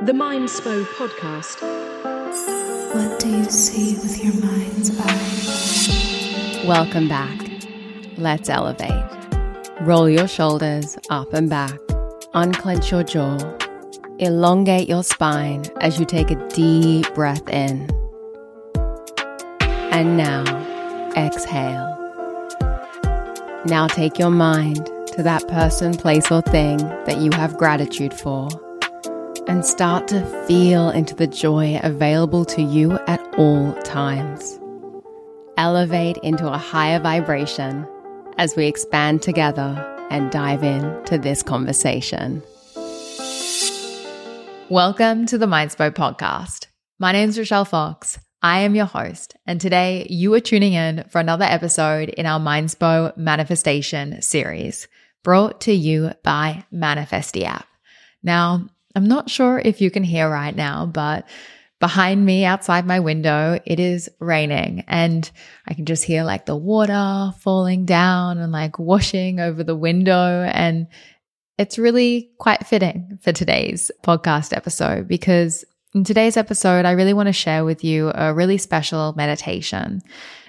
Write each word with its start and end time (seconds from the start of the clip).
The 0.00 0.12
Mindspo 0.12 0.84
Podcast. 0.94 1.60
What 2.94 3.18
do 3.18 3.28
you 3.28 3.44
see 3.46 3.96
with 3.96 4.22
your 4.22 4.32
mind's 4.34 4.96
eye? 4.96 6.64
Welcome 6.64 7.08
back. 7.08 7.36
Let's 8.16 8.48
elevate. 8.48 8.92
Roll 9.80 10.08
your 10.08 10.28
shoulders 10.28 10.96
up 11.10 11.32
and 11.34 11.50
back. 11.50 11.76
Unclench 12.32 12.92
your 12.92 13.02
jaw. 13.02 13.38
Elongate 14.20 14.88
your 14.88 15.02
spine 15.02 15.64
as 15.80 15.98
you 15.98 16.06
take 16.06 16.30
a 16.30 16.48
deep 16.50 17.12
breath 17.14 17.48
in. 17.48 17.90
And 19.60 20.16
now, 20.16 20.44
exhale. 21.16 21.96
Now 23.64 23.88
take 23.88 24.16
your 24.16 24.30
mind 24.30 24.86
to 25.08 25.24
that 25.24 25.48
person, 25.48 25.94
place, 25.94 26.30
or 26.30 26.40
thing 26.42 26.76
that 26.76 27.18
you 27.18 27.32
have 27.32 27.58
gratitude 27.58 28.14
for 28.14 28.48
and 29.48 29.64
start 29.64 30.06
to 30.06 30.22
feel 30.46 30.90
into 30.90 31.14
the 31.14 31.26
joy 31.26 31.80
available 31.82 32.44
to 32.44 32.60
you 32.60 32.98
at 33.06 33.18
all 33.38 33.72
times. 33.82 34.60
Elevate 35.56 36.18
into 36.18 36.46
a 36.46 36.58
higher 36.58 37.00
vibration 37.00 37.88
as 38.36 38.54
we 38.56 38.66
expand 38.66 39.22
together 39.22 39.82
and 40.10 40.30
dive 40.30 40.62
into 40.62 41.16
this 41.16 41.42
conversation. 41.42 42.42
Welcome 44.68 45.24
to 45.26 45.38
the 45.38 45.46
Mindspo 45.46 45.92
podcast. 45.92 46.66
My 46.98 47.12
name 47.12 47.30
is 47.30 47.38
Rochelle 47.38 47.64
Fox. 47.64 48.18
I 48.42 48.60
am 48.60 48.74
your 48.74 48.84
host, 48.84 49.34
and 49.46 49.58
today 49.58 50.06
you 50.10 50.32
are 50.34 50.40
tuning 50.40 50.74
in 50.74 51.04
for 51.08 51.20
another 51.20 51.46
episode 51.46 52.10
in 52.10 52.26
our 52.26 52.38
Mindspo 52.38 53.16
Manifestation 53.16 54.20
series, 54.20 54.88
brought 55.24 55.62
to 55.62 55.72
you 55.72 56.12
by 56.22 56.66
Manifestie 56.70 57.44
app. 57.44 57.66
Now, 58.22 58.68
I'm 58.98 59.06
not 59.06 59.30
sure 59.30 59.62
if 59.64 59.80
you 59.80 59.92
can 59.92 60.02
hear 60.02 60.28
right 60.28 60.56
now, 60.56 60.84
but 60.84 61.28
behind 61.78 62.26
me 62.26 62.44
outside 62.44 62.84
my 62.84 62.98
window, 62.98 63.60
it 63.64 63.78
is 63.78 64.10
raining 64.18 64.82
and 64.88 65.30
I 65.68 65.74
can 65.74 65.86
just 65.86 66.02
hear 66.02 66.24
like 66.24 66.46
the 66.46 66.56
water 66.56 67.32
falling 67.38 67.84
down 67.84 68.38
and 68.38 68.50
like 68.50 68.80
washing 68.80 69.38
over 69.38 69.62
the 69.62 69.76
window. 69.76 70.42
And 70.42 70.88
it's 71.58 71.78
really 71.78 72.32
quite 72.38 72.66
fitting 72.66 73.20
for 73.22 73.30
today's 73.30 73.92
podcast 74.02 74.52
episode 74.52 75.06
because 75.06 75.64
in 75.94 76.02
today's 76.02 76.36
episode, 76.36 76.84
I 76.84 76.90
really 76.90 77.12
want 77.12 77.28
to 77.28 77.32
share 77.32 77.64
with 77.64 77.84
you 77.84 78.10
a 78.16 78.34
really 78.34 78.58
special 78.58 79.14
meditation. 79.16 80.02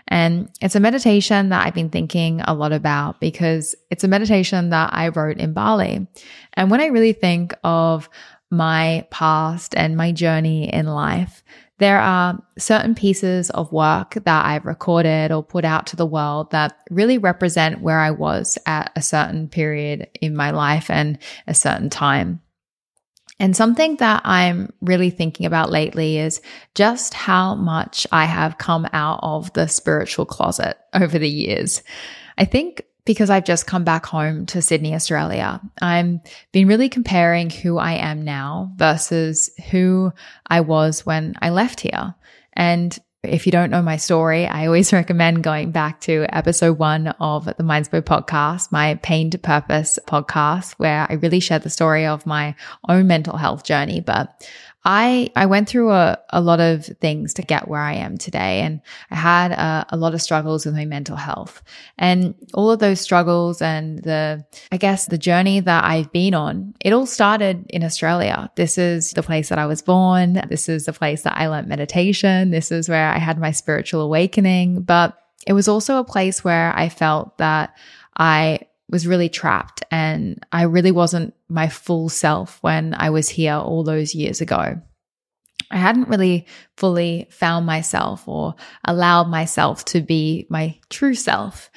And 0.09 0.49
it's 0.59 0.75
a 0.75 0.79
meditation 0.79 1.49
that 1.49 1.65
I've 1.65 1.75
been 1.75 1.91
thinking 1.91 2.41
a 2.41 2.55
lot 2.55 2.73
about 2.73 3.19
because 3.21 3.75
it's 3.91 4.03
a 4.03 4.07
meditation 4.07 4.71
that 4.71 4.89
I 4.91 5.09
wrote 5.09 5.37
in 5.37 5.53
Bali. 5.53 6.07
And 6.55 6.71
when 6.71 6.81
I 6.81 6.87
really 6.87 7.13
think 7.13 7.53
of 7.63 8.09
my 8.51 9.05
past 9.11 9.75
and 9.75 9.95
my 9.95 10.11
journey 10.11 10.71
in 10.73 10.87
life, 10.87 11.43
there 11.79 11.99
are 11.99 12.37
certain 12.57 12.93
pieces 12.93 13.49
of 13.51 13.71
work 13.71 14.15
that 14.25 14.45
I've 14.45 14.65
recorded 14.65 15.31
or 15.31 15.41
put 15.41 15.63
out 15.63 15.87
to 15.87 15.95
the 15.95 16.05
world 16.05 16.51
that 16.51 16.77
really 16.89 17.17
represent 17.17 17.81
where 17.81 17.99
I 17.99 18.11
was 18.11 18.57
at 18.65 18.91
a 18.95 19.01
certain 19.01 19.47
period 19.47 20.09
in 20.21 20.35
my 20.35 20.51
life 20.51 20.89
and 20.89 21.17
a 21.47 21.53
certain 21.53 21.89
time. 21.89 22.41
And 23.39 23.55
something 23.55 23.95
that 23.97 24.21
I'm 24.25 24.73
really 24.81 25.09
thinking 25.09 25.45
about 25.45 25.71
lately 25.71 26.17
is 26.17 26.41
just 26.75 27.13
how 27.13 27.55
much 27.55 28.05
I 28.11 28.25
have 28.25 28.57
come 28.57 28.85
out 28.91 29.21
of 29.23 29.53
the 29.53 29.67
spiritual 29.67 30.25
closet 30.25 30.77
over 30.93 31.17
the 31.17 31.29
years. 31.29 31.81
I 32.37 32.43
think 32.43 32.83
because 33.05 33.29
I've 33.29 33.45
just 33.45 33.65
come 33.65 33.83
back 33.83 34.05
home 34.05 34.45
to 34.47 34.61
Sydney, 34.61 34.93
Australia, 34.93 35.59
I'm 35.81 36.21
been 36.51 36.67
really 36.67 36.89
comparing 36.89 37.49
who 37.49 37.77
I 37.77 37.93
am 37.93 38.23
now 38.23 38.71
versus 38.75 39.49
who 39.71 40.11
I 40.45 40.61
was 40.61 41.05
when 41.05 41.35
I 41.41 41.49
left 41.49 41.79
here. 41.79 42.15
And 42.53 42.97
if 43.23 43.45
you 43.45 43.51
don't 43.51 43.69
know 43.69 43.81
my 43.81 43.97
story, 43.97 44.47
I 44.47 44.65
always 44.65 44.93
recommend 44.93 45.43
going 45.43 45.71
back 45.71 46.01
to 46.01 46.25
episode 46.29 46.77
one 46.77 47.09
of 47.19 47.45
the 47.45 47.63
Mindspo 47.63 48.01
podcast, 48.01 48.71
my 48.71 48.95
Pain 48.95 49.29
to 49.31 49.37
Purpose 49.37 49.99
podcast, 50.07 50.73
where 50.73 51.05
I 51.09 51.15
really 51.15 51.39
share 51.39 51.59
the 51.59 51.69
story 51.69 52.05
of 52.05 52.25
my 52.25 52.55
own 52.87 53.07
mental 53.07 53.37
health 53.37 53.63
journey. 53.63 53.99
But 53.99 54.47
I, 54.85 55.29
I 55.35 55.45
went 55.45 55.67
through 55.67 55.91
a, 55.91 56.17
a 56.29 56.39
lot 56.39 56.61
of 56.61 56.85
things 56.85 57.33
to 57.33 57.41
get 57.41 57.67
where 57.67 57.81
I 57.81 57.95
am 57.95 58.17
today. 58.17 58.61
And 58.61 58.81
I 59.11 59.15
had 59.15 59.51
a, 59.51 59.85
a 59.89 59.97
lot 59.97 60.13
of 60.13 60.21
struggles 60.21 60.65
with 60.65 60.73
my 60.73 60.85
mental 60.85 61.17
health 61.17 61.61
and 61.97 62.33
all 62.53 62.71
of 62.71 62.79
those 62.79 63.01
struggles 63.01 63.61
and 63.61 63.99
the, 63.99 64.45
I 64.71 64.77
guess 64.77 65.07
the 65.07 65.17
journey 65.17 65.59
that 65.59 65.83
I've 65.83 66.11
been 66.13 66.33
on, 66.33 66.75
it 66.79 66.93
all 66.93 67.05
started 67.05 67.65
in 67.69 67.83
Australia. 67.83 68.49
This 68.55 68.77
is 68.77 69.11
the 69.11 69.23
place 69.23 69.49
that 69.49 69.59
I 69.59 69.65
was 69.65 69.81
born. 69.81 70.41
This 70.47 70.69
is 70.69 70.85
the 70.85 70.93
place 70.93 71.23
that 71.23 71.37
I 71.37 71.47
learned 71.47 71.67
meditation. 71.67 72.51
This 72.51 72.71
is 72.71 72.87
where 72.87 73.09
I 73.09 73.17
had 73.17 73.37
my 73.37 73.51
spiritual 73.51 74.01
awakening, 74.01 74.83
but 74.83 75.17
it 75.45 75.53
was 75.53 75.67
also 75.67 75.97
a 75.97 76.05
place 76.05 76.43
where 76.43 76.73
I 76.75 76.89
felt 76.89 77.37
that 77.37 77.75
I 78.17 78.61
was 78.89 79.07
really 79.07 79.29
trapped 79.29 79.83
and 79.91 80.43
I 80.51 80.63
really 80.63 80.91
wasn't 80.91 81.33
my 81.47 81.67
full 81.69 82.09
self 82.09 82.61
when 82.61 82.93
I 82.97 83.09
was 83.09 83.29
here 83.29 83.55
all 83.55 83.83
those 83.83 84.15
years 84.15 84.41
ago. 84.41 84.81
I 85.71 85.77
hadn't 85.77 86.09
really 86.09 86.47
fully 86.77 87.27
found 87.29 87.65
myself 87.65 88.27
or 88.27 88.55
allowed 88.83 89.25
myself 89.27 89.85
to 89.85 90.01
be 90.01 90.47
my 90.49 90.79
true 90.89 91.13
self. 91.13 91.69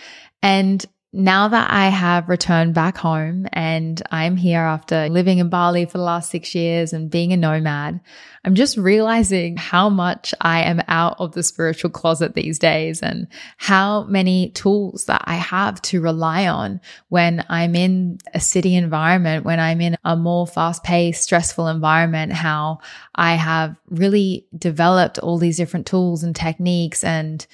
And 0.42 0.84
now 1.14 1.46
that 1.48 1.70
I 1.70 1.88
have 1.88 2.30
returned 2.30 2.72
back 2.72 2.96
home 2.96 3.46
and 3.52 4.00
I'm 4.10 4.34
here 4.34 4.60
after 4.60 5.10
living 5.10 5.38
in 5.38 5.50
Bali 5.50 5.84
for 5.84 5.98
the 5.98 6.04
last 6.04 6.30
six 6.30 6.54
years 6.54 6.94
and 6.94 7.10
being 7.10 7.34
a 7.34 7.36
nomad, 7.36 8.00
I'm 8.46 8.54
just 8.54 8.78
realizing 8.78 9.58
how 9.58 9.90
much 9.90 10.34
I 10.40 10.62
am 10.62 10.80
out 10.88 11.16
of 11.18 11.32
the 11.32 11.42
spiritual 11.42 11.90
closet 11.90 12.34
these 12.34 12.58
days 12.58 13.02
and 13.02 13.28
how 13.58 14.04
many 14.04 14.50
tools 14.50 15.04
that 15.04 15.22
I 15.26 15.34
have 15.34 15.82
to 15.82 16.00
rely 16.00 16.46
on 16.46 16.80
when 17.10 17.44
I'm 17.50 17.76
in 17.76 18.18
a 18.32 18.40
city 18.40 18.74
environment, 18.74 19.44
when 19.44 19.60
I'm 19.60 19.82
in 19.82 19.98
a 20.04 20.16
more 20.16 20.46
fast 20.46 20.82
paced, 20.82 21.24
stressful 21.24 21.68
environment, 21.68 22.32
how 22.32 22.78
I 23.14 23.34
have 23.34 23.76
really 23.90 24.46
developed 24.56 25.18
all 25.18 25.36
these 25.36 25.58
different 25.58 25.86
tools 25.86 26.22
and 26.22 26.34
techniques 26.34 27.04
and 27.04 27.46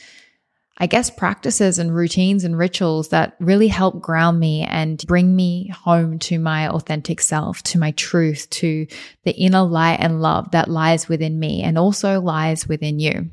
I 0.79 0.87
guess, 0.87 1.11
practices 1.11 1.79
and 1.79 1.95
routines 1.95 2.45
and 2.45 2.57
rituals 2.57 3.09
that 3.09 3.35
really 3.41 3.69
help 3.69 4.01
ground 4.01 4.39
me 4.39 4.63
and 4.63 5.05
bring 5.07 5.35
me 5.35 5.69
home 5.69 6.19
to 6.21 6.39
my 6.39 6.69
authentic 6.69 7.21
self, 7.21 7.63
to 7.65 7.79
my 7.79 7.91
truth, 7.93 8.49
to 8.51 8.87
the 9.25 9.33
inner 9.33 9.63
light 9.63 9.99
and 10.01 10.23
love 10.23 10.53
that 10.53 10.69
lies 10.69 11.09
within 11.09 11.39
me 11.39 11.63
and 11.63 11.77
also 11.77 12.21
lies 12.21 12.69
within 12.69 13.01
you. 13.01 13.31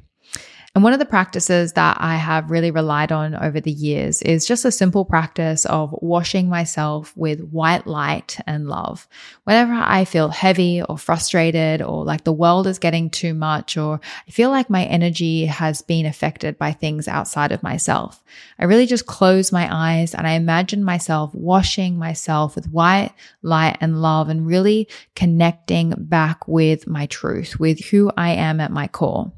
And 0.75 0.83
one 0.83 0.91
of 0.91 0.99
the 0.99 1.05
practices 1.05 1.71
that 1.73 1.95
I 2.01 2.17
have 2.17 2.51
really 2.51 2.69
relied 2.69 3.13
on 3.13 3.33
over 3.33 3.61
the 3.61 3.71
years 3.71 4.21
is 4.23 4.45
just 4.45 4.65
a 4.65 4.71
simple 4.73 5.05
practice 5.05 5.63
of 5.67 5.95
washing 6.01 6.49
myself 6.49 7.15
with 7.15 7.39
white 7.45 7.87
light 7.87 8.37
and 8.45 8.67
love. 8.67 9.07
Whenever 9.45 9.71
I 9.71 10.03
feel 10.03 10.27
heavy 10.27 10.81
or 10.81 10.97
frustrated 10.97 11.81
or 11.81 12.03
like 12.03 12.25
the 12.25 12.33
world 12.33 12.67
is 12.67 12.77
getting 12.77 13.09
too 13.09 13.33
much 13.33 13.77
or 13.77 14.01
I 14.27 14.31
feel 14.31 14.49
like 14.49 14.69
my 14.69 14.83
energy 14.83 15.45
has 15.45 15.81
been 15.81 16.05
affected 16.05 16.57
by 16.57 16.73
things 16.73 17.07
outside 17.07 17.53
of 17.53 17.63
myself, 17.63 18.21
I 18.59 18.65
really 18.65 18.85
just 18.85 19.05
close 19.05 19.53
my 19.53 19.69
eyes 19.71 20.13
and 20.13 20.27
I 20.27 20.31
imagine 20.31 20.83
myself 20.83 21.33
washing 21.33 21.97
myself 21.97 22.53
with 22.53 22.69
white 22.69 23.13
light 23.43 23.77
and 23.79 24.01
love 24.01 24.27
and 24.27 24.45
really 24.45 24.89
connecting 25.15 25.93
back 25.97 26.49
with 26.49 26.85
my 26.85 27.05
truth, 27.05 27.61
with 27.61 27.79
who 27.85 28.11
I 28.17 28.31
am 28.31 28.59
at 28.59 28.71
my 28.71 28.89
core. 28.89 29.31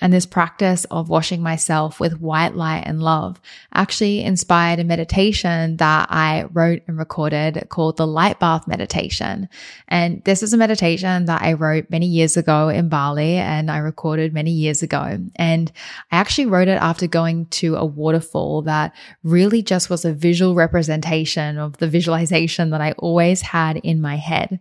And 0.00 0.12
this 0.12 0.26
practice 0.26 0.71
of 0.86 1.08
washing 1.08 1.42
myself 1.42 2.00
with 2.00 2.20
white 2.20 2.54
light 2.54 2.84
and 2.86 3.02
love 3.02 3.40
actually 3.74 4.22
inspired 4.22 4.78
a 4.78 4.84
meditation 4.84 5.76
that 5.76 6.08
I 6.10 6.44
wrote 6.52 6.82
and 6.86 6.98
recorded 6.98 7.66
called 7.68 7.96
the 7.96 8.06
light 8.06 8.38
bath 8.38 8.66
meditation. 8.66 9.48
And 9.88 10.22
this 10.24 10.42
is 10.42 10.52
a 10.52 10.56
meditation 10.56 11.26
that 11.26 11.42
I 11.42 11.52
wrote 11.54 11.90
many 11.90 12.06
years 12.06 12.36
ago 12.36 12.68
in 12.68 12.88
Bali 12.88 13.34
and 13.36 13.70
I 13.70 13.78
recorded 13.78 14.32
many 14.32 14.50
years 14.50 14.82
ago. 14.82 15.18
And 15.36 15.72
I 16.10 16.16
actually 16.16 16.46
wrote 16.46 16.68
it 16.68 16.80
after 16.80 17.06
going 17.06 17.46
to 17.46 17.76
a 17.76 17.84
waterfall 17.84 18.62
that 18.62 18.94
really 19.22 19.62
just 19.62 19.90
was 19.90 20.04
a 20.04 20.12
visual 20.12 20.54
representation 20.54 21.58
of 21.58 21.78
the 21.78 21.88
visualization 21.88 22.70
that 22.70 22.80
I 22.80 22.92
always 22.92 23.40
had 23.40 23.76
in 23.78 24.00
my 24.00 24.16
head. 24.16 24.60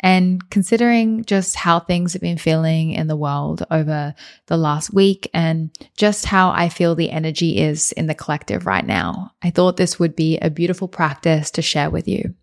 And 0.00 0.48
considering 0.50 1.24
just 1.24 1.54
how 1.54 1.78
things 1.80 2.12
have 2.12 2.22
been 2.22 2.38
feeling 2.38 2.90
in 2.90 3.06
the 3.06 3.16
world 3.16 3.64
over 3.70 4.14
the 4.46 4.56
last 4.56 4.92
week 4.92 5.30
and 5.32 5.51
just 5.96 6.26
how 6.26 6.50
I 6.50 6.68
feel 6.68 6.94
the 6.94 7.10
energy 7.10 7.58
is 7.58 7.92
in 7.92 8.06
the 8.06 8.14
collective 8.14 8.66
right 8.66 8.84
now, 8.84 9.32
I 9.42 9.50
thought 9.50 9.76
this 9.76 9.98
would 9.98 10.16
be 10.16 10.38
a 10.38 10.50
beautiful 10.50 10.88
practice 10.88 11.50
to 11.52 11.62
share 11.62 11.90
with 11.90 12.06
you. 12.08 12.34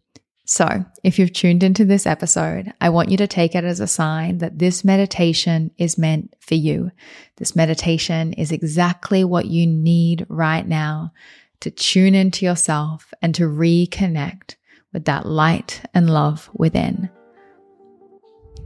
So, 0.46 0.84
if 1.04 1.20
you've 1.20 1.32
tuned 1.32 1.62
into 1.62 1.86
this 1.86 2.08
episode, 2.08 2.74
I 2.82 2.90
want 2.90 3.10
you 3.10 3.18
to 3.18 3.28
take 3.28 3.54
it 3.54 3.64
as 3.64 3.80
a 3.80 3.86
sign 3.86 4.40
that 4.40 4.58
this 4.58 4.84
meditation 4.84 5.70
is 5.78 5.96
meant 5.96 6.34
for 6.40 6.56
you. 6.56 6.90
This 7.38 7.56
meditation 7.56 8.34
is 8.34 8.52
exactly 8.52 9.24
what 9.24 9.46
you 9.46 9.68
need 9.68 10.26
right 10.28 10.68
now 10.68 11.14
to 11.60 11.70
tune 11.70 12.16
into 12.16 12.46
yourself 12.46 13.14
and 13.22 13.36
to 13.36 13.44
reconnect 13.44 14.56
with 14.92 15.06
that 15.06 15.28
light 15.28 15.82
and 15.94 16.10
love 16.10 16.50
within. 16.54 17.10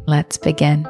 let's 0.05 0.37
begin. 0.37 0.87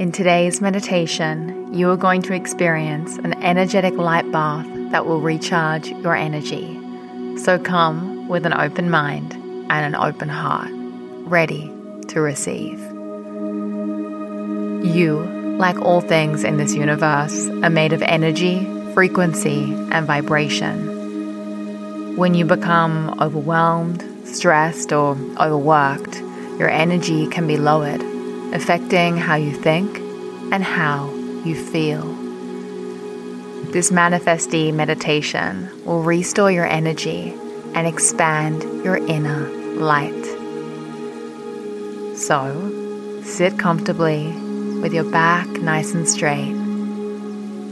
In 0.00 0.12
today's 0.12 0.62
meditation, 0.62 1.74
you 1.74 1.90
are 1.90 1.96
going 1.98 2.22
to 2.22 2.32
experience 2.32 3.18
an 3.18 3.34
energetic 3.44 3.92
light 3.98 4.32
bath 4.32 4.66
that 4.92 5.04
will 5.04 5.20
recharge 5.20 5.88
your 5.88 6.14
energy. 6.14 6.80
So 7.36 7.58
come 7.58 8.26
with 8.26 8.46
an 8.46 8.54
open 8.54 8.88
mind 8.88 9.34
and 9.34 9.94
an 9.94 9.96
open 10.02 10.30
heart, 10.30 10.70
ready 11.28 11.70
to 12.08 12.22
receive. 12.22 12.80
You, 14.82 15.18
like 15.58 15.78
all 15.82 16.00
things 16.00 16.44
in 16.44 16.56
this 16.56 16.74
universe, 16.74 17.48
are 17.62 17.68
made 17.68 17.92
of 17.92 18.00
energy, 18.00 18.64
frequency, 18.94 19.74
and 19.92 20.06
vibration. 20.06 22.16
When 22.16 22.32
you 22.32 22.46
become 22.46 23.20
overwhelmed, 23.20 24.02
stressed, 24.24 24.94
or 24.94 25.10
overworked, 25.38 26.22
your 26.58 26.70
energy 26.70 27.26
can 27.26 27.46
be 27.46 27.58
lowered, 27.58 28.00
affecting 28.52 29.16
how 29.16 29.36
you 29.36 29.52
think 29.52 29.98
and 30.52 30.64
how 30.64 31.08
you 31.44 31.54
feel. 31.54 32.02
This 33.72 33.90
manifesting 33.92 34.76
meditation 34.76 35.70
will 35.84 36.02
restore 36.02 36.50
your 36.50 36.66
energy 36.66 37.32
and 37.74 37.86
expand 37.86 38.62
your 38.84 38.96
inner 38.96 39.48
light. 39.76 40.24
So, 42.16 43.22
sit 43.22 43.58
comfortably 43.58 44.32
with 44.80 44.92
your 44.92 45.10
back 45.10 45.46
nice 45.48 45.94
and 45.94 46.08
straight. 46.08 46.56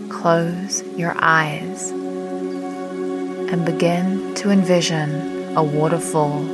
Close 0.08 0.82
your 0.96 1.14
eyes 1.18 1.90
and 3.50 3.64
begin 3.64 4.34
to 4.36 4.50
envision 4.50 5.56
a 5.56 5.62
waterfall 5.62 6.44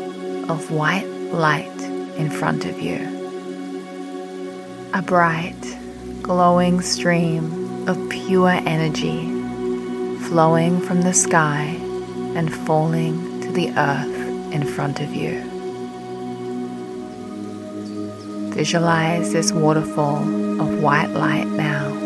of 0.50 0.70
white 0.70 1.06
light 1.32 1.82
in 2.16 2.30
front 2.30 2.64
of 2.64 2.80
you. 2.80 3.13
A 4.96 5.02
bright, 5.02 5.60
glowing 6.22 6.80
stream 6.80 7.88
of 7.88 8.08
pure 8.10 8.50
energy 8.50 9.26
flowing 10.28 10.80
from 10.80 11.02
the 11.02 11.12
sky 11.12 11.76
and 12.36 12.54
falling 12.54 13.40
to 13.40 13.50
the 13.50 13.70
earth 13.70 14.52
in 14.52 14.64
front 14.64 15.00
of 15.00 15.12
you. 15.12 15.40
Visualize 18.54 19.32
this 19.32 19.50
waterfall 19.50 20.22
of 20.62 20.80
white 20.80 21.10
light 21.10 21.48
now. 21.48 22.03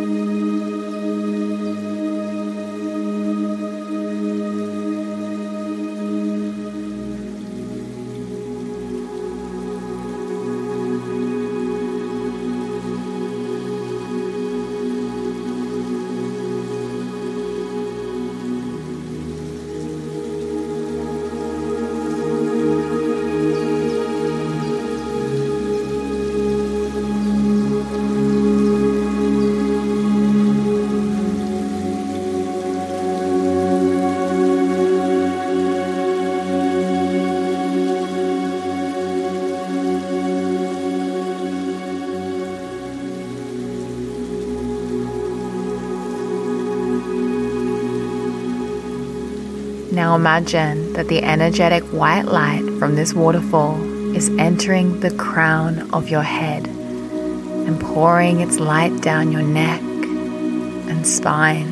Imagine 50.19 50.95
that 50.95 51.07
the 51.07 51.23
energetic 51.23 51.85
white 51.85 52.25
light 52.25 52.65
from 52.81 52.97
this 52.97 53.15
waterfall 53.15 53.81
is 54.17 54.29
entering 54.31 54.99
the 54.99 55.15
crown 55.15 55.89
of 55.95 56.09
your 56.09 56.25
head 56.25 56.67
and 56.67 57.81
pouring 57.81 58.41
its 58.41 58.59
light 58.59 59.01
down 59.01 59.31
your 59.31 59.43
neck 59.43 59.81
and 59.81 61.07
spine, 61.07 61.69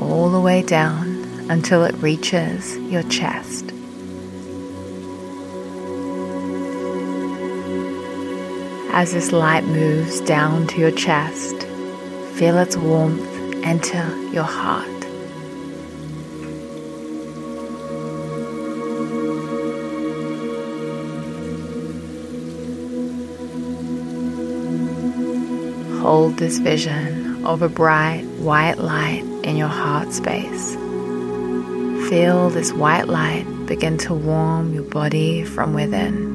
all 0.00 0.30
the 0.30 0.40
way 0.40 0.62
down 0.62 1.06
until 1.50 1.84
it 1.84 1.94
reaches 1.96 2.78
your 2.78 3.02
chest. 3.04 3.66
As 8.92 9.12
this 9.12 9.32
light 9.32 9.64
moves 9.64 10.22
down 10.22 10.66
to 10.68 10.78
your 10.80 10.92
chest, 10.92 11.56
feel 12.38 12.56
its 12.56 12.74
warmth 12.78 13.26
enter 13.64 14.16
your 14.32 14.44
heart. 14.44 14.99
Hold 26.10 26.38
this 26.38 26.58
vision 26.58 27.46
of 27.46 27.62
a 27.62 27.68
bright 27.68 28.24
white 28.40 28.78
light 28.78 29.22
in 29.44 29.56
your 29.56 29.68
heart 29.68 30.12
space. 30.12 30.74
Feel 32.10 32.50
this 32.50 32.72
white 32.72 33.06
light 33.06 33.46
begin 33.66 33.96
to 33.98 34.14
warm 34.14 34.74
your 34.74 34.82
body 34.82 35.44
from 35.44 35.72
within. 35.72 36.34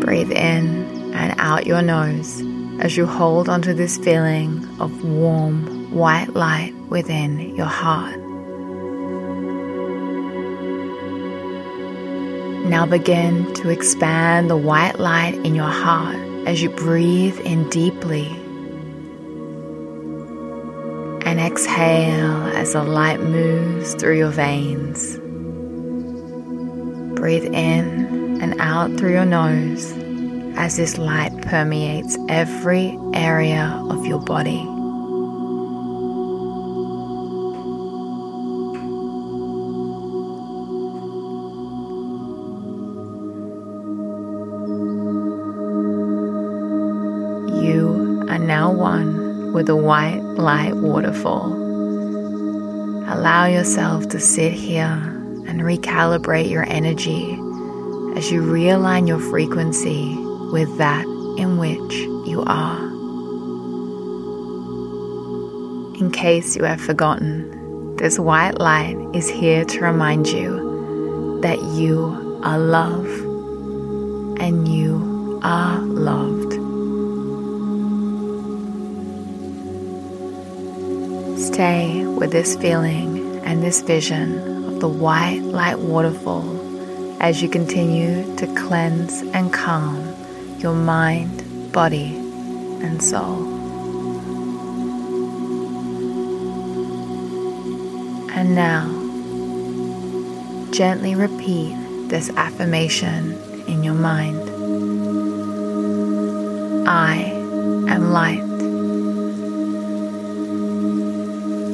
Breathe 0.00 0.32
in 0.32 1.12
and 1.12 1.38
out 1.38 1.66
your 1.66 1.82
nose 1.82 2.40
as 2.80 2.96
you 2.96 3.04
hold 3.04 3.50
onto 3.50 3.74
this 3.74 3.98
feeling 3.98 4.66
of 4.80 5.04
warm 5.04 5.92
white 5.94 6.32
light 6.32 6.72
within 6.88 7.54
your 7.54 7.66
heart. 7.66 8.23
Now 12.64 12.86
begin 12.86 13.52
to 13.54 13.68
expand 13.68 14.48
the 14.48 14.56
white 14.56 14.98
light 14.98 15.34
in 15.34 15.54
your 15.54 15.68
heart 15.68 16.16
as 16.46 16.62
you 16.62 16.70
breathe 16.70 17.38
in 17.40 17.68
deeply. 17.68 18.26
And 21.26 21.38
exhale 21.38 22.46
as 22.56 22.72
the 22.72 22.82
light 22.82 23.20
moves 23.20 23.92
through 23.94 24.16
your 24.16 24.30
veins. 24.30 25.18
Breathe 27.18 27.44
in 27.52 28.40
and 28.40 28.58
out 28.58 28.96
through 28.96 29.12
your 29.12 29.26
nose 29.26 29.92
as 30.56 30.78
this 30.78 30.96
light 30.96 31.42
permeates 31.42 32.16
every 32.30 32.98
area 33.12 33.78
of 33.90 34.06
your 34.06 34.20
body. 34.20 34.73
With 49.54 49.68
a 49.68 49.76
white 49.76 50.18
light 50.18 50.74
waterfall. 50.74 51.52
Allow 53.06 53.46
yourself 53.46 54.08
to 54.08 54.18
sit 54.18 54.52
here 54.52 55.00
and 55.46 55.60
recalibrate 55.60 56.50
your 56.50 56.64
energy 56.68 57.34
as 58.16 58.32
you 58.32 58.42
realign 58.42 59.06
your 59.06 59.20
frequency 59.20 60.16
with 60.50 60.76
that 60.78 61.04
in 61.38 61.56
which 61.58 61.94
you 62.28 62.42
are. 62.48 62.80
In 66.00 66.10
case 66.10 66.56
you 66.56 66.64
have 66.64 66.80
forgotten, 66.80 67.94
this 67.96 68.18
white 68.18 68.58
light 68.58 68.96
is 69.14 69.28
here 69.28 69.64
to 69.66 69.80
remind 69.80 70.26
you 70.26 71.38
that 71.42 71.62
you 71.62 72.40
are 72.42 72.58
love 72.58 73.06
and 74.40 74.66
you 74.66 75.38
are 75.44 75.78
loved. 75.78 76.43
Stay 81.54 82.04
with 82.04 82.32
this 82.32 82.56
feeling 82.56 83.38
and 83.44 83.62
this 83.62 83.80
vision 83.80 84.66
of 84.66 84.80
the 84.80 84.88
white 84.88 85.38
light 85.38 85.78
waterfall 85.78 86.42
as 87.22 87.40
you 87.40 87.48
continue 87.48 88.24
to 88.34 88.52
cleanse 88.56 89.22
and 89.22 89.52
calm 89.52 90.16
your 90.58 90.74
mind, 90.74 91.72
body, 91.72 92.16
and 92.82 93.00
soul. 93.00 93.44
And 98.32 98.56
now, 98.56 98.88
gently 100.72 101.14
repeat 101.14 101.76
this 102.08 102.30
affirmation 102.30 103.40
in 103.68 103.84
your 103.84 103.94
mind. 103.94 104.40
I 106.88 107.14
am 107.88 108.10
light. 108.10 108.43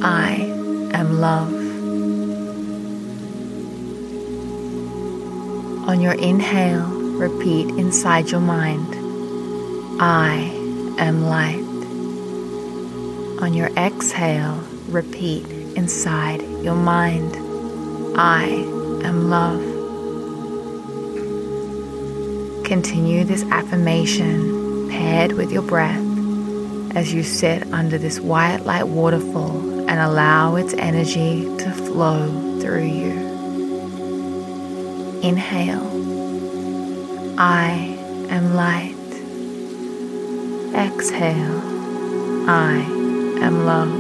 I 0.03 0.33
am 0.95 1.21
love. 1.21 1.53
On 5.87 6.01
your 6.01 6.15
inhale, 6.15 6.87
repeat 6.87 7.69
inside 7.71 8.31
your 8.31 8.41
mind 8.41 8.87
I 10.01 10.51
am 10.99 11.25
light. 11.25 11.65
On 13.43 13.53
your 13.53 13.69
exhale, 13.77 14.65
repeat 14.89 15.45
inside 15.77 16.41
your 16.63 16.77
mind 16.77 17.37
I 18.17 18.45
am 19.05 19.29
love. 19.29 19.61
Continue 22.65 23.25
this 23.25 23.43
affirmation 23.51 24.89
paired 24.89 25.33
with 25.33 25.53
your 25.53 25.63
breath 25.63 26.07
as 26.95 27.13
you 27.13 27.23
sit 27.23 27.71
under 27.73 27.99
this 27.99 28.19
white 28.19 28.65
light 28.65 28.89
waterfall 28.89 29.80
and 29.91 29.99
allow 29.99 30.55
its 30.55 30.73
energy 30.75 31.43
to 31.59 31.69
flow 31.73 32.61
through 32.61 32.85
you. 32.85 33.11
Inhale. 35.21 35.85
I 37.37 37.99
am 38.31 38.55
light. 38.55 38.95
Exhale. 40.77 41.61
I 42.49 42.77
am 43.43 43.67
love. 43.67 44.00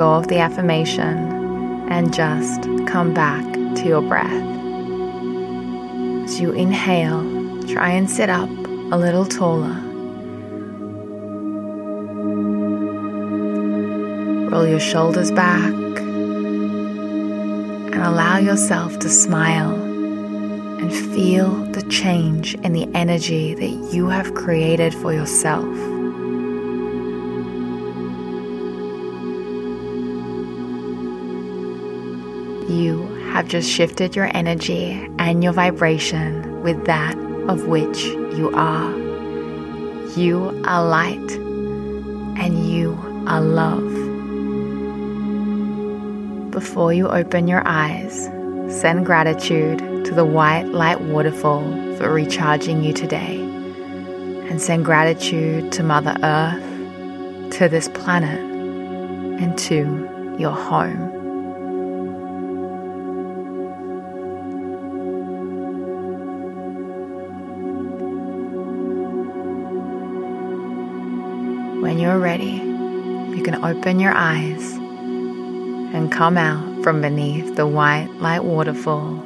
Go 0.00 0.14
of 0.14 0.28
the 0.28 0.38
affirmation 0.38 1.90
and 1.90 2.10
just 2.14 2.62
come 2.86 3.12
back 3.12 3.44
to 3.76 3.84
your 3.84 4.00
breath. 4.00 4.32
As 6.24 6.40
you 6.40 6.52
inhale, 6.52 7.22
try 7.64 7.90
and 7.90 8.08
sit 8.08 8.30
up 8.30 8.48
a 8.48 8.96
little 8.96 9.26
taller. 9.26 9.78
Roll 14.48 14.66
your 14.66 14.80
shoulders 14.80 15.30
back 15.30 15.74
and 17.92 18.02
allow 18.02 18.38
yourself 18.38 18.98
to 19.00 19.10
smile 19.10 19.74
and 19.74 20.90
feel 20.90 21.50
the 21.72 21.82
change 21.90 22.54
in 22.54 22.72
the 22.72 22.88
energy 22.94 23.52
that 23.52 23.92
you 23.92 24.08
have 24.08 24.32
created 24.32 24.94
for 24.94 25.12
yourself. 25.12 25.99
You 32.70 33.04
have 33.32 33.48
just 33.48 33.68
shifted 33.68 34.14
your 34.14 34.30
energy 34.32 34.92
and 35.18 35.42
your 35.42 35.52
vibration 35.52 36.62
with 36.62 36.84
that 36.86 37.18
of 37.48 37.66
which 37.66 38.04
you 38.04 38.52
are. 38.54 38.96
You 40.16 40.62
are 40.64 40.86
light 40.86 41.32
and 42.38 42.70
you 42.70 42.96
are 43.26 43.40
love. 43.40 43.90
Before 46.52 46.92
you 46.92 47.08
open 47.08 47.48
your 47.48 47.66
eyes, 47.66 48.26
send 48.80 49.04
gratitude 49.04 50.04
to 50.04 50.14
the 50.14 50.24
white 50.24 50.68
light 50.68 51.00
waterfall 51.00 51.64
for 51.96 52.12
recharging 52.12 52.84
you 52.84 52.92
today. 52.92 53.40
And 54.48 54.62
send 54.62 54.84
gratitude 54.84 55.72
to 55.72 55.82
Mother 55.82 56.16
Earth, 56.22 57.50
to 57.58 57.68
this 57.68 57.88
planet, 57.88 58.38
and 59.42 59.58
to 59.58 60.36
your 60.38 60.52
home. 60.52 61.19
You're 72.00 72.18
ready, 72.18 72.52
you 72.52 73.42
can 73.44 73.62
open 73.62 74.00
your 74.00 74.14
eyes 74.14 74.72
and 74.72 76.10
come 76.10 76.38
out 76.38 76.82
from 76.82 77.02
beneath 77.02 77.56
the 77.56 77.66
white 77.66 78.08
light 78.20 78.42
waterfall 78.42 79.20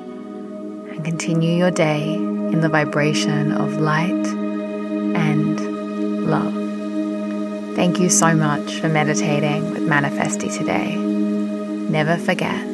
and 0.90 1.04
continue 1.04 1.56
your 1.56 1.70
day 1.70 2.14
in 2.14 2.62
the 2.62 2.68
vibration 2.68 3.52
of 3.52 3.74
light 3.74 4.10
and 4.10 6.26
love. 6.28 7.76
Thank 7.76 8.00
you 8.00 8.10
so 8.10 8.34
much 8.34 8.80
for 8.80 8.88
meditating 8.88 9.70
with 9.70 9.82
Manifestie 9.82 10.58
today. 10.58 10.96
Never 10.96 12.16
forget 12.16 12.66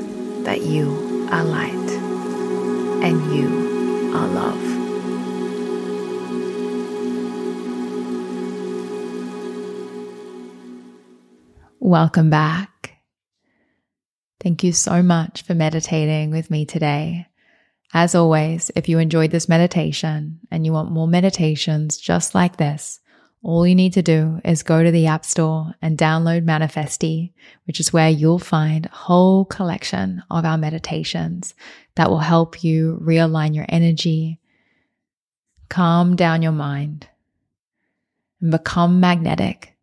that 0.45 0.63
you 0.63 1.29
are 1.31 1.45
light 1.45 1.91
and 3.05 3.37
you 3.37 4.17
are 4.17 4.29
love. 4.29 4.80
Welcome 11.91 12.31
back. 12.31 12.99
Thank 14.39 14.63
you 14.63 14.73
so 14.73 15.03
much 15.03 15.43
for 15.43 15.57
meditating 15.57 16.31
with 16.31 16.49
me 16.49 16.65
today. 16.65 17.27
As 17.93 18.15
always, 18.15 18.71
if 18.77 18.89
you 18.89 19.01
enjoyed 19.01 19.33
this 19.33 19.49
meditation 19.49 20.39
and 20.53 20.65
you 20.65 20.73
want 20.73 20.93
more 20.93 21.09
meditations 21.09 21.99
just 21.99 22.33
like 22.33 22.59
this, 22.59 23.01
all 23.43 23.67
you 23.67 23.75
need 23.75 23.95
to 23.95 24.03
do 24.03 24.41
is 24.45 24.63
go 24.63 24.85
to 24.85 24.93
the 24.93 25.09
App 25.09 25.25
Store 25.25 25.75
and 25.83 25.99
download 25.99 26.45
Manifestie, 26.45 27.33
which 27.65 27.81
is 27.81 27.93
where 27.93 28.09
you'll 28.09 28.39
find 28.39 28.87
a 28.87 28.91
whole 28.91 29.45
collection 29.45 30.23
of 30.31 30.45
our 30.45 30.59
meditations 30.59 31.57
that 31.97 32.09
will 32.09 32.19
help 32.19 32.63
you 32.63 33.01
realign 33.03 33.53
your 33.53 33.67
energy, 33.69 34.39
calm 35.69 36.15
down 36.15 36.41
your 36.41 36.53
mind, 36.53 37.09
and 38.41 38.53
become 38.53 39.01
magnetic 39.01 39.75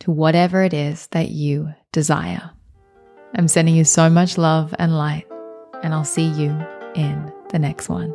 to 0.00 0.10
whatever 0.10 0.62
it 0.62 0.74
is 0.74 1.06
that 1.08 1.30
you 1.30 1.72
desire. 1.92 2.50
I'm 3.34 3.48
sending 3.48 3.74
you 3.74 3.84
so 3.84 4.10
much 4.10 4.38
love 4.38 4.74
and 4.78 4.96
light, 4.96 5.26
and 5.82 5.94
I'll 5.94 6.04
see 6.04 6.26
you 6.26 6.50
in 6.94 7.32
the 7.50 7.58
next 7.58 7.88
one. 7.88 8.14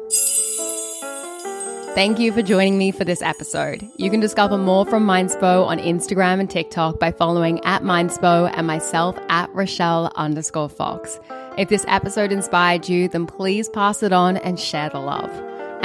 Thank 1.96 2.20
you 2.20 2.34
for 2.34 2.42
joining 2.42 2.78
me 2.78 2.92
for 2.92 3.06
this 3.06 3.22
episode. 3.22 3.88
You 3.96 4.10
can 4.10 4.20
discover 4.20 4.58
more 4.58 4.86
from 4.86 5.08
Mindspo 5.08 5.66
on 5.66 5.80
Instagram 5.80 6.42
and 6.42 6.50
TikTok 6.50 7.00
by 7.00 7.14
following 7.14 7.64
at 7.64 7.84
Mindspo 7.84 8.52
and 8.54 8.68
myself 8.68 9.18
at 9.30 9.50
Rochelle 9.56 10.12
underscore 10.16 10.68
Fox. 10.68 11.18
If 11.58 11.70
this 11.70 11.86
episode 11.88 12.34
inspired 12.34 12.90
you, 12.90 13.08
then 13.08 13.26
please 13.26 13.70
pass 13.70 14.04
it 14.04 14.12
on 14.12 14.36
and 14.36 14.60
share 14.60 14.90
the 14.90 15.00
love. 15.00 15.32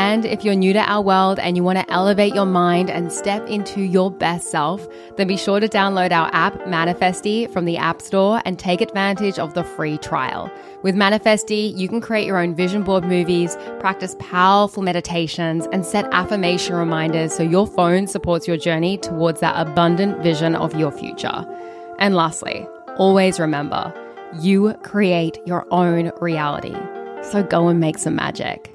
And 0.01 0.25
if 0.25 0.47
you're 0.47 0.55
new 0.55 0.73
to 0.73 0.79
our 0.79 1.03
world 1.03 1.39
and 1.39 1.59
you 1.59 1.63
want 1.63 1.79
to 1.79 1.93
elevate 1.93 2.35
your 2.35 2.47
mind 2.47 2.89
and 2.89 3.13
step 3.13 3.47
into 3.47 3.83
your 3.83 4.11
best 4.11 4.51
self, 4.51 4.89
then 5.17 5.27
be 5.27 5.37
sure 5.37 5.61
to 5.61 5.69
download 5.69 6.11
our 6.11 6.31
app, 6.33 6.55
Manifestie, 6.61 7.53
from 7.53 7.67
the 7.67 7.77
App 7.77 8.01
Store 8.01 8.41
and 8.47 8.59
take 8.59 8.81
advantage 8.81 9.39
of 9.39 9.53
the 9.53 9.63
free 9.63 9.99
trial. 9.99 10.51
With 10.83 10.95
Manifestie, 10.95 11.77
you 11.77 11.87
can 11.87 12.01
create 12.01 12.27
your 12.27 12.39
own 12.39 12.55
vision 12.55 12.83
board 12.83 13.05
movies, 13.05 13.59
practice 13.79 14.17
powerful 14.19 14.83
meditations, 14.83 15.69
and 15.71 15.85
set 15.85 16.09
affirmation 16.13 16.77
reminders 16.77 17.35
so 17.35 17.43
your 17.43 17.67
phone 17.67 18.07
supports 18.07 18.49
your 18.49 18.57
journey 18.57 18.97
towards 18.97 19.41
that 19.41 19.55
abundant 19.55 20.23
vision 20.23 20.55
of 20.55 20.75
your 20.75 20.93
future. 20.93 21.45
And 21.99 22.15
lastly, 22.15 22.67
always 22.97 23.39
remember 23.39 23.93
you 24.41 24.73
create 24.83 25.39
your 25.45 25.67
own 25.71 26.11
reality. 26.23 26.75
So 27.23 27.43
go 27.43 27.69
and 27.69 27.79
make 27.79 27.99
some 27.99 28.15
magic. 28.15 28.75